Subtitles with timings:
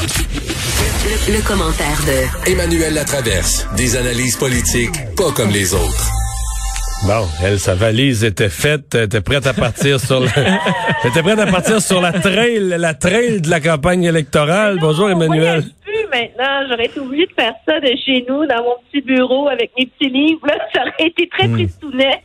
[0.00, 3.66] Le, le commentaire de Emmanuel Latraverse.
[3.76, 6.08] Des analyses politiques pas comme les autres.
[7.04, 10.28] Bon, elle, sa valise était faite, elle était prête à partir sur la,
[11.04, 14.78] était prête à partir sur la trail, la trail de la campagne électorale.
[14.80, 15.64] Bonjour Emmanuel.
[15.84, 19.48] plus maintenant, j'aurais été obligée de faire ça de chez nous, dans mon petit bureau
[19.48, 20.46] avec mes petits livres.
[20.46, 22.22] Là, ça aurait été très pristounet.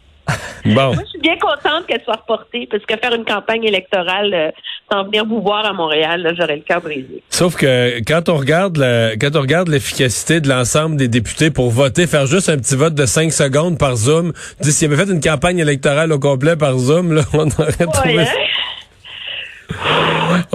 [0.65, 0.93] Bon.
[0.93, 4.49] Moi, je suis bien contente qu'elle soit reportée, parce que faire une campagne électorale euh,
[4.91, 7.21] sans venir vous voir à Montréal, j'aurais le cœur brisé.
[7.29, 11.69] Sauf que quand on regarde le- quand on regarde l'efficacité de l'ensemble des députés pour
[11.69, 14.31] voter, faire juste un petit vote de 5 secondes par Zoom,
[14.61, 18.15] dis s'il avait fait une campagne électorale au complet par Zoom, là, on aurait trouvé
[18.15, 18.42] Ouais, hein?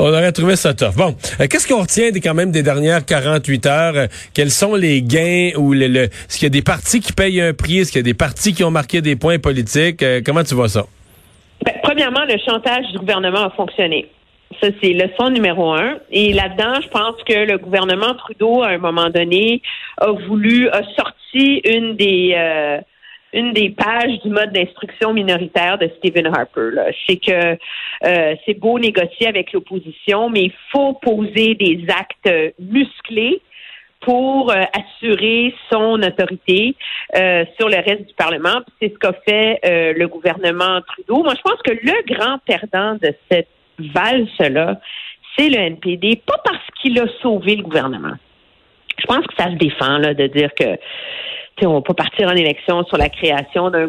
[0.01, 0.95] On aurait trouvé ça tough.
[0.97, 3.97] Bon, euh, qu'est-ce qu'on retient des, quand même des dernières 48 heures?
[3.97, 7.13] Euh, quels sont les gains ou le, le- est-ce qu'il y a des partis qui
[7.13, 7.79] payent un prix?
[7.79, 10.03] Est-ce qu'il y a des partis qui ont marqué des points politiques?
[10.03, 10.87] Euh, comment tu vois ça?
[11.65, 14.07] Ben, premièrement, le chantage du gouvernement a fonctionné.
[14.63, 15.97] Ça, c'est leçon numéro un.
[16.13, 19.61] Et là-dedans, je pense que le gouvernement Trudeau, à un moment donné,
[20.01, 22.35] a voulu, a sorti une des,
[23.33, 26.71] une des pages du mode d'instruction minoritaire de Stephen Harper.
[27.07, 27.57] sais que
[28.05, 33.43] euh, c'est beau négocier avec l'opposition, mais il faut poser des actes musclés
[34.01, 36.77] pour euh, assurer son autorité
[37.17, 38.61] euh, sur le reste du Parlement.
[38.81, 41.23] C'est ce qu'a fait euh, le gouvernement Trudeau.
[41.23, 44.81] Moi, je pense que le grand perdant de cette valse-là,
[45.37, 48.15] c'est le NPD, pas parce qu'il a sauvé le gouvernement.
[48.99, 50.77] Je pense que ça se défend là, de dire que
[51.67, 53.89] on va pas partir en élection sur la création d'un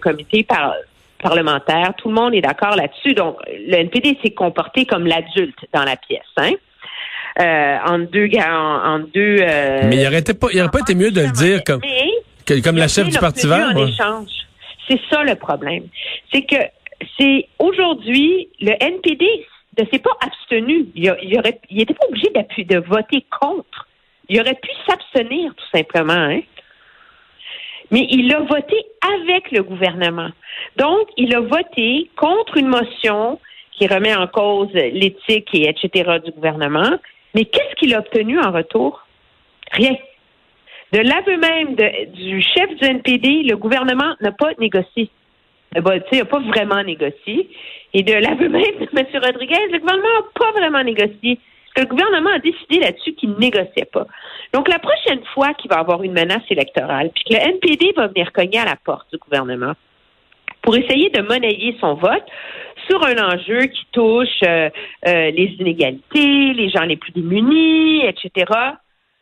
[0.00, 0.74] comité par-
[1.22, 1.92] parlementaire.
[1.98, 3.14] Tout le monde est d'accord là-dessus.
[3.14, 6.20] Donc, le NPD s'est comporté comme l'adulte dans la pièce.
[6.36, 6.52] Hein?
[7.40, 9.38] Euh, en deux, en, en deux.
[9.40, 11.80] euh, Mais il aurait, été pas, il aurait pas été mieux de le dire comme,
[11.80, 12.10] Mais-
[12.46, 13.70] que- comme la chef du Parti vert?
[13.74, 13.88] en ouais.
[13.88, 14.28] échange.
[14.88, 15.84] C'est ça le problème.
[16.32, 16.56] C'est que
[17.18, 19.26] c'est aujourd'hui le NPD
[19.78, 20.86] ne s'est pas abstenu.
[20.94, 22.28] Il, il aurait, il était pas obligé
[22.64, 23.88] de voter contre.
[24.28, 26.12] Il aurait pu s'abstenir tout simplement.
[26.12, 26.40] Hein?
[27.90, 30.30] Mais il a voté avec le gouvernement.
[30.76, 33.38] Donc, il a voté contre une motion
[33.72, 36.18] qui remet en cause l'éthique et etc.
[36.24, 36.98] du gouvernement.
[37.34, 39.06] Mais qu'est-ce qu'il a obtenu en retour?
[39.72, 39.96] Rien.
[40.92, 41.74] De l'aveu même
[42.12, 45.10] du chef du NPD, le gouvernement n'a pas négocié.
[45.74, 47.50] Bah, tu sais, n'a pas vraiment négocié.
[47.92, 49.06] Et de l'aveu même de M.
[49.22, 51.40] Rodriguez, le gouvernement n'a pas vraiment négocié.
[51.76, 54.06] Le gouvernement a décidé là-dessus qu'il ne négociait pas.
[54.52, 57.92] Donc, la prochaine fois qu'il va y avoir une menace électorale, puis que le NPD
[57.96, 59.72] va venir cogner à la porte du gouvernement
[60.62, 62.24] pour essayer de monnayer son vote
[62.88, 64.70] sur un enjeu qui touche euh,
[65.06, 68.52] euh, les inégalités, les gens les plus démunis, etc.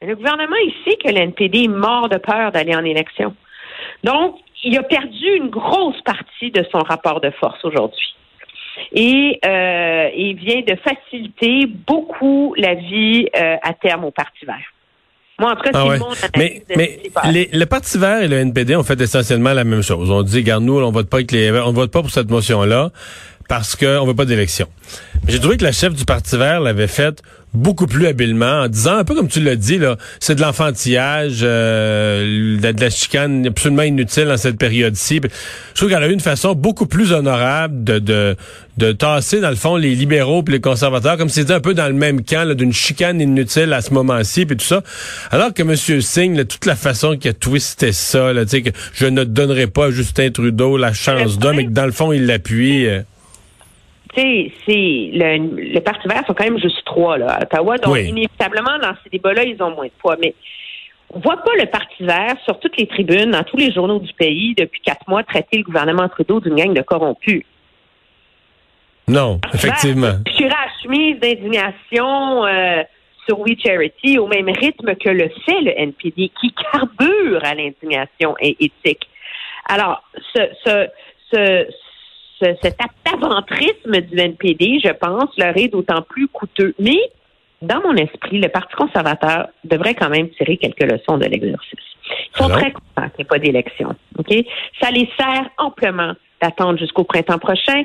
[0.01, 3.35] Le gouvernement, il sait que le NPD est mort de peur d'aller en élection.
[4.05, 8.15] Donc, il a perdu une grosse partie de son rapport de force aujourd'hui.
[8.93, 14.57] Et euh, il vient de faciliter beaucoup la vie euh, à terme au Parti vert.
[15.41, 15.99] Moi, en tout cas, Ah ouais.
[16.37, 16.99] Mais, mais
[17.33, 20.11] les- le Parti vert et le NPD ont fait essentiellement la même chose.
[20.11, 22.91] On dit, regarde, nous, on vote pas avec les, on vote pas pour cette motion-là
[23.49, 24.67] parce qu'on veut pas d'élection.
[25.27, 27.23] Mais J'ai trouvé que la chef du Parti vert l'avait faite
[27.55, 31.41] beaucoup plus habilement en disant, un peu comme tu l'as dit, là, c'est de l'enfantillage,
[31.43, 35.21] euh, de, de la chicane absolument inutile dans cette période-ci.
[35.23, 38.37] Je trouve qu'elle a eu une façon beaucoup plus honorable de, de,
[38.79, 41.75] de tasser, dans le fond, les libéraux puis les conservateurs, comme si c'était un peu
[41.75, 44.83] dans le même camp là, d'une chicane inutile à ce moment-ci, puis tout ça.
[45.31, 45.77] Alors que M.
[46.01, 49.25] Singh, là, toute la façon qu'il a twisté ça, là, tu sais, que je ne
[49.25, 52.87] donnerai pas à Justin Trudeau la chance d'un, mais que dans le fond, il l'appuie.
[52.87, 53.03] euh.
[54.15, 57.79] Tu sais, c'est le, le Parti vert sont quand même juste trois là, à Ottawa.
[57.79, 58.09] Donc, Oui.
[58.09, 60.17] inévitablement, dans ces débats-là, ils ont moins de poids.
[60.21, 60.35] Mais
[61.15, 64.13] on voit pas le Parti vert sur toutes les tribunes, dans tous les journaux du
[64.15, 67.43] pays, depuis quatre mois, traiter le gouvernement Trudeau d'une gang de corrompus.
[69.09, 70.15] Non, effectivement.
[70.41, 72.83] La chemise d'indignation euh,
[73.27, 78.35] sur We Charity au même rythme que le fait le NPD, qui carbure à l'indignation
[78.41, 79.09] éthique.
[79.69, 80.03] Alors,
[80.35, 80.87] ce, ce,
[81.33, 81.75] ce, ce-
[82.63, 82.77] cet
[83.13, 86.75] aventrisme du NPD, je pense, leur est d'autant plus coûteux.
[86.79, 86.99] Mais,
[87.61, 91.79] dans mon esprit, le Parti conservateur devrait quand même tirer quelques leçons de l'exercice.
[92.35, 92.59] Ils sont Alors?
[92.59, 93.95] très contents qu'il n'y ait pas d'élection.
[94.81, 97.85] Ça les sert amplement d'attendre jusqu'au printemps prochain.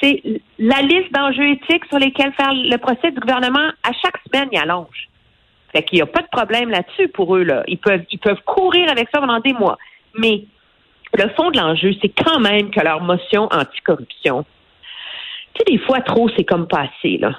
[0.00, 0.22] C'est
[0.58, 4.58] la liste d'enjeux éthiques sur lesquels faire le procès du gouvernement, à chaque semaine, il
[4.58, 5.08] allonge.
[5.72, 7.42] Fait qu'il n'y a pas de problème là-dessus pour eux.
[7.42, 7.64] Là.
[7.66, 9.76] Ils peuvent ils peuvent courir avec ça pendant des mois.
[10.16, 10.44] Mais
[11.14, 14.44] le fond de l'enjeu, c'est quand même que leur motion anticorruption,
[15.54, 17.38] tu sais, des fois trop, c'est comme passé, là.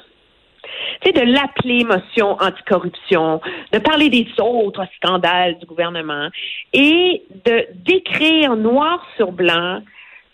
[1.01, 6.29] Tu sais, de l'appeler motion anticorruption, de parler des autres scandales du gouvernement
[6.73, 9.81] et de décrire noir sur blanc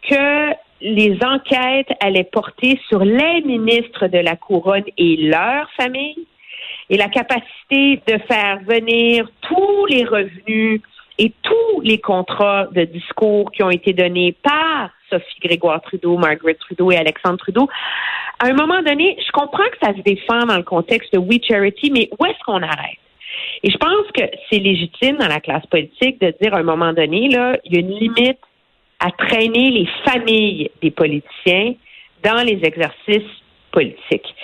[0.10, 6.28] que les enquêtes allaient porter sur les ministres de la couronne et leur famille
[6.90, 10.82] et la capacité de faire venir tous les revenus
[11.17, 16.56] et tous les contrats de discours qui ont été donnés par Sophie Grégoire Trudeau, Margaret
[16.56, 17.67] Trudeau et Alexandre Trudeau,
[18.39, 21.39] à un moment donné, je comprends que ça se défend dans le contexte de We
[21.47, 23.00] Charity, mais où est-ce qu'on arrête?
[23.63, 26.91] Et je pense que c'est légitime dans la classe politique de dire à un moment
[26.94, 28.39] donné, là, il y a une limite
[29.00, 31.75] à traîner les familles des politiciens
[32.23, 33.29] dans les exercices
[33.71, 34.35] politiques.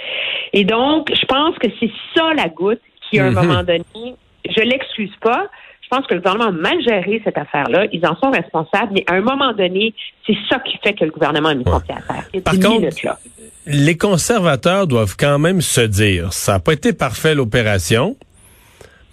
[0.54, 3.36] Et donc, je pense que c'est ça la goutte qui, à un Mhm.
[3.36, 4.16] moment donné,
[4.46, 5.48] je l'excuse pas.
[5.92, 7.86] Je pense que le gouvernement a mal géré cette affaire-là.
[7.92, 9.94] Ils en sont responsables, mais à un moment donné,
[10.26, 12.42] c'est ça qui fait que le gouvernement a mis son pied à terre.
[12.44, 13.20] Par contre, minutes, là.
[13.66, 18.16] les conservateurs doivent quand même se dire, ça n'a pas été parfait l'opération,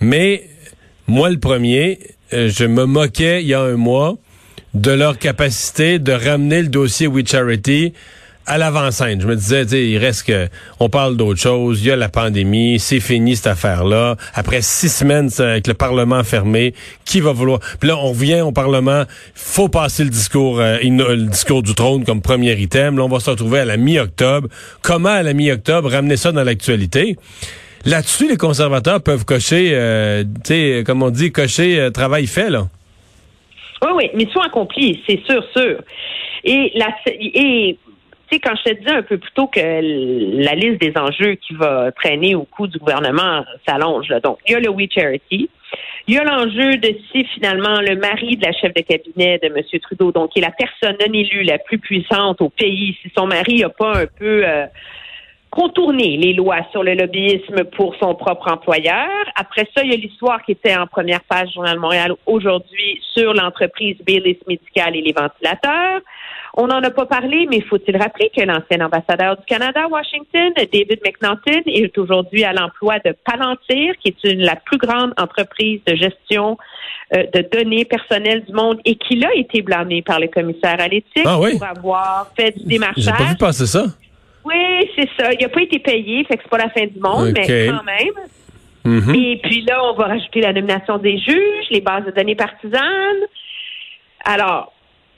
[0.00, 0.44] mais
[1.08, 1.98] moi le premier,
[2.32, 4.14] euh, je me moquais il y a un mois
[4.74, 7.92] de leur capacité de ramener le dossier We Charity
[8.48, 9.20] à l'avant-scène.
[9.20, 10.48] Je me disais, il reste que,
[10.80, 14.16] on parle d'autre chose, il y a la pandémie, c'est fini cette affaire-là.
[14.34, 16.74] Après six semaines avec le Parlement fermé,
[17.04, 17.60] qui va vouloir...
[17.78, 19.04] Puis là, on revient au Parlement,
[19.34, 22.96] faut passer le discours, euh, le discours du trône comme premier item.
[22.96, 24.48] Là, on va se retrouver à la mi-octobre.
[24.82, 27.16] Comment, à la mi-octobre, ramener ça dans l'actualité?
[27.84, 32.50] Là-dessus, les conservateurs peuvent cocher, euh, tu sais, comme on dit, cocher euh, travail fait,
[32.50, 32.66] là.
[33.82, 35.78] Oui, oui, mission accomplie, c'est sûr, sûr.
[36.44, 37.78] Et la et
[38.28, 41.34] tu sais, quand je te disais un peu plus tôt que la liste des enjeux
[41.36, 44.08] qui va traîner au coût du gouvernement s'allonge.
[44.22, 45.48] Donc, il y a le We Charity.
[46.06, 49.46] Il y a l'enjeu de si finalement le mari de la chef de cabinet de
[49.46, 49.80] M.
[49.80, 53.26] Trudeau, donc qui est la personne non élue la plus puissante au pays, si son
[53.26, 54.66] mari n'a pas un peu euh,
[55.50, 59.08] contourné les lois sur le lobbyisme pour son propre employeur.
[59.36, 62.12] Après ça, il y a l'histoire qui était en première page du Journal de Montréal
[62.26, 66.00] aujourd'hui sur l'entreprise Baylis Médical et les ventilateurs.
[66.54, 70.52] On n'en a pas parlé, mais faut-il rappeler que l'ancien ambassadeur du Canada à Washington,
[70.56, 75.80] David McNaughton, est aujourd'hui à l'emploi de Palantir, qui est une, la plus grande entreprise
[75.86, 76.56] de gestion
[77.14, 80.88] euh, de données personnelles du monde et qui a été blâmé par le commissaire à
[80.88, 81.52] l'éthique Ah oui?
[81.58, 83.06] pour avoir fait du J'ai démarchage.
[83.18, 83.84] pas vu passer ça.
[84.44, 85.32] Oui, c'est ça.
[85.32, 87.84] Il n'a pas été payé, fait que c'est pas la fin du monde, mais quand
[87.84, 88.14] même.
[88.88, 89.14] Mhm.
[89.14, 93.26] Et puis là, on va rajouter la nomination des juges, les bases de données partisanes.
[94.24, 94.72] Alors,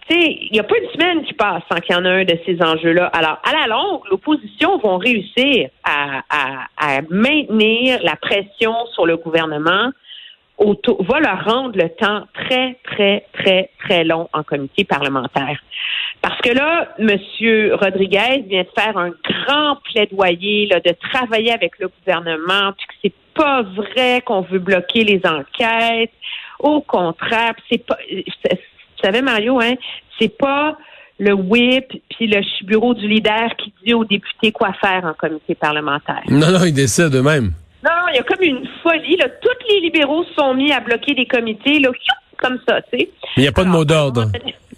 [0.08, 2.22] tu sais, il n'y a pas une semaine qui passe sans qu'il y en ait
[2.22, 3.06] un de ces enjeux-là.
[3.06, 6.22] Alors, à la longue, l'opposition va réussir à,
[7.10, 9.92] maintenir la pression sur le gouvernement,
[10.58, 15.60] va leur rendre le temps très, très, très, très long en comité parlementaire.
[16.20, 17.16] Parce que là, M.
[17.80, 22.94] Rodriguez vient de faire un grand plaidoyer là, de travailler avec le gouvernement, puis que
[23.04, 26.12] c'est pas vrai qu'on veut bloquer les enquêtes.
[26.58, 27.96] Au contraire, c'est pas.
[28.06, 28.24] Tu
[29.02, 29.74] savais, Mario, hein,
[30.18, 30.76] c'est pas
[31.18, 35.54] le whip puis le bureau du leader qui dit aux députés quoi faire en comité
[35.54, 36.22] parlementaire.
[36.28, 37.52] Non, non, ils décident eux-mêmes.
[37.82, 39.16] Non, il y a comme une folie.
[39.16, 39.28] Là.
[39.40, 41.90] Tous les libéraux se sont mis à bloquer des comités, là,
[42.36, 43.10] comme ça, tu sais.
[43.36, 44.26] Il n'y a pas de mot d'ordre.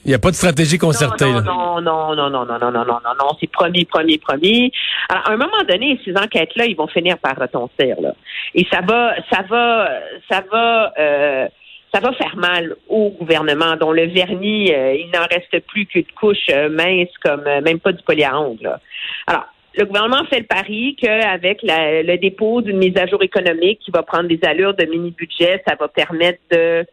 [0.05, 1.25] Il n'y a pas de stratégie concertée.
[1.27, 4.73] Non, non, non, non, non, non, non, non, non, non, non, c'est promis, promis, promis.
[5.09, 8.13] Alors, à un moment donné, ces enquêtes-là, ils vont finir par retentir, là.
[8.55, 9.91] Et ça va, ça va,
[10.29, 11.47] ça va, euh,
[11.95, 16.05] ça va faire mal au gouvernement, dont le vernis, euh, il n'en reste plus qu'une
[16.21, 18.81] couche euh, mince, comme euh, même pas du poly à ongles, là.
[19.29, 19.45] Alors,
[19.75, 24.03] le gouvernement fait le pari qu'avec le dépôt d'une mise à jour économique qui va
[24.03, 26.85] prendre des allures de mini-budget, ça va permettre de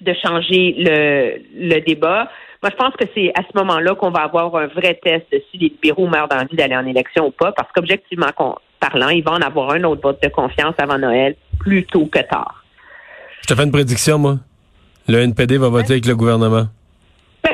[0.00, 2.28] de changer le, le débat.
[2.62, 5.40] Moi, je pense que c'est à ce moment-là qu'on va avoir un vrai test de
[5.50, 8.28] si les libéraux meurent d'envie d'aller en élection ou pas, parce qu'objectivement
[8.80, 12.18] parlant, il va en avoir un autre vote de confiance avant Noël, plus tôt que
[12.20, 12.64] tard.
[13.42, 14.36] Je te fais une prédiction, moi.
[15.08, 16.66] Le NPD va voter avec le gouvernement.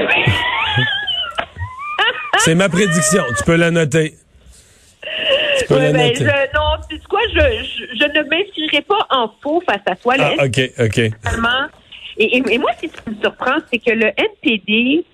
[2.39, 3.23] C'est ma prédiction.
[3.39, 4.15] Tu peux la noter.
[5.59, 6.25] Tu peux Ouais, la ben, noter.
[6.25, 9.95] je, non, tu sais quoi, je, je, je ne m'inscrirai pas en faux face à
[9.97, 11.01] toi, Ah, OK, OK.
[12.19, 15.05] Et, et, et moi, ce qui me surprend, c'est que le NPD,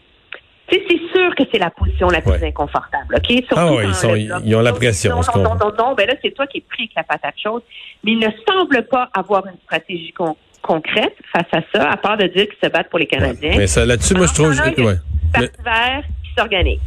[0.71, 2.49] c'est sûr que c'est la position la plus Ouais.
[2.49, 3.26] inconfortable, OK?
[3.31, 5.95] Surtout Ah dans ils sont- le ils ont la pression, Non, non, non, non, non,
[5.95, 7.62] ben là, c'est toi qui es pris avec la patate chaude.
[8.05, 12.17] Mais il ne semble pas avoir une stratégie con- concrète face à ça, à part
[12.19, 13.55] de dire qu'ils se battent pour les Canadiens.
[13.57, 14.50] Mais ça, là-dessus, moi, je trouve.
[14.61, 14.97] A ouais.
[15.33, 16.81] Parti vert qui s'organise.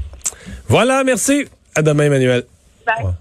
[0.68, 1.46] Voilà, merci.
[1.75, 2.44] À demain, Emmanuel.
[2.86, 3.13] Bye.